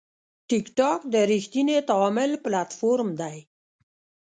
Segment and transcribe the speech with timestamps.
[0.49, 3.37] ټکټاک د ریښتیني تعامل پلاتفورم دی.